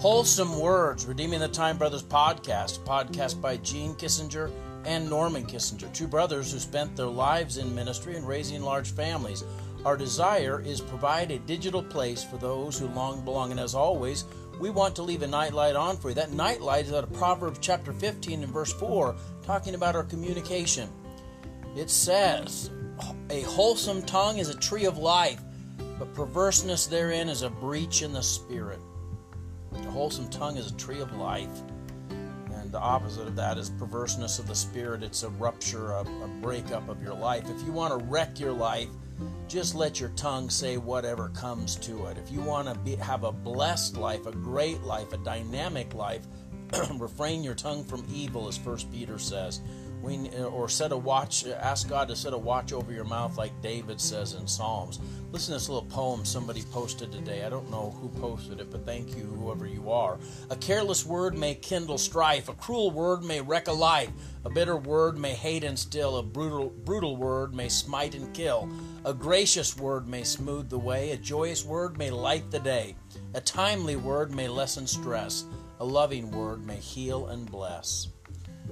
[0.00, 4.50] Wholesome Words, Redeeming the Time Brothers podcast, podcast by Gene Kissinger
[4.86, 9.44] and Norman Kissinger, two brothers who spent their lives in ministry and raising large families.
[9.84, 14.24] Our desire is provide a digital place for those who long belong, and as always,
[14.58, 16.14] we want to leave a nightlight on for you.
[16.14, 20.88] That nightlight is out of Proverbs chapter 15 and verse 4, talking about our communication.
[21.76, 22.70] It says,
[23.28, 25.42] A wholesome tongue is a tree of life,
[25.98, 28.80] but perverseness therein is a breach in the spirit.
[29.86, 31.48] A wholesome tongue is a tree of life.
[32.10, 35.02] And the opposite of that is perverseness of the spirit.
[35.02, 37.44] It's a rupture, a, a breakup of your life.
[37.48, 38.88] If you want to wreck your life,
[39.48, 42.18] just let your tongue say whatever comes to it.
[42.18, 46.22] If you want to be, have a blessed life, a great life, a dynamic life,
[46.98, 49.60] refrain your tongue from evil, as First Peter says.
[50.02, 53.60] We, or set a watch, ask God to set a watch over your mouth, like
[53.60, 54.98] David says in Psalms.
[55.30, 57.44] Listen to this little poem somebody posted today.
[57.44, 60.18] I don't know who posted it, but thank you, whoever you are.
[60.48, 64.10] A careless word may kindle strife, a cruel word may wreck a life,
[64.44, 68.70] a bitter word may hate and still, a brutal, brutal word may smite and kill,
[69.04, 72.96] a gracious word may smooth the way, a joyous word may light the day,
[73.34, 75.44] a timely word may lessen stress,
[75.80, 78.08] a loving word may heal and bless.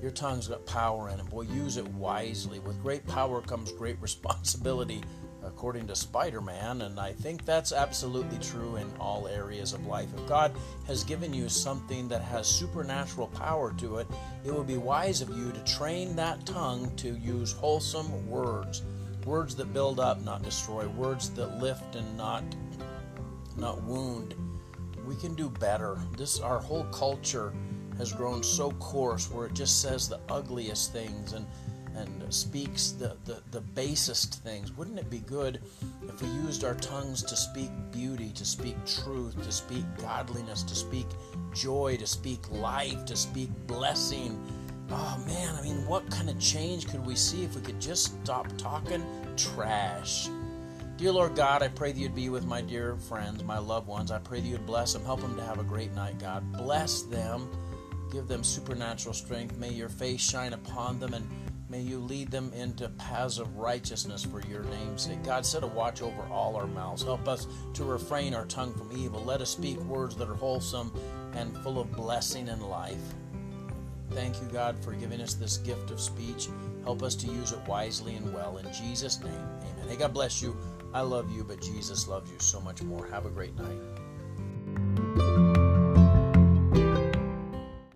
[0.00, 1.28] Your tongue's got power in it.
[1.28, 2.60] Boy, use it wisely.
[2.60, 5.02] With great power comes great responsibility,
[5.44, 10.08] according to Spider Man, and I think that's absolutely true in all areas of life.
[10.16, 10.52] If God
[10.86, 14.06] has given you something that has supernatural power to it,
[14.44, 18.82] it would be wise of you to train that tongue to use wholesome words.
[19.26, 20.86] Words that build up, not destroy.
[20.86, 22.44] Words that lift and not
[23.56, 24.34] not wound.
[25.06, 25.98] We can do better.
[26.16, 27.52] This our whole culture
[27.98, 31.46] has grown so coarse where it just says the ugliest things and
[31.94, 34.72] and speaks the, the, the basest things.
[34.76, 35.60] Wouldn't it be good
[36.08, 40.74] if we used our tongues to speak beauty, to speak truth, to speak godliness, to
[40.74, 41.06] speak
[41.54, 44.42] joy, to speak life, to speak blessing?
[44.90, 48.20] Oh man, I mean, what kind of change could we see if we could just
[48.22, 49.04] stop talking
[49.36, 50.28] trash?
[51.02, 54.12] Dear Lord God, I pray that you'd be with my dear friends, my loved ones.
[54.12, 56.52] I pray that you'd bless them, help them to have a great night, God.
[56.52, 57.48] Bless them
[58.12, 59.56] Give them supernatural strength.
[59.56, 61.26] May your face shine upon them and
[61.70, 65.24] may you lead them into paths of righteousness for your name's sake.
[65.24, 67.02] God, set a watch over all our mouths.
[67.02, 69.24] Help us to refrain our tongue from evil.
[69.24, 70.92] Let us speak words that are wholesome
[71.32, 73.00] and full of blessing and life.
[74.14, 76.48] Thank you, God, for giving us this gift of speech.
[76.84, 78.58] Help us to use it wisely and well.
[78.58, 79.88] In Jesus' name, amen.
[79.88, 80.56] Hey, God bless you.
[80.92, 83.06] I love you, but Jesus loves you so much more.
[83.06, 84.01] Have a great night.